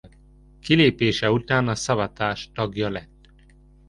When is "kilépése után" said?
0.61-1.67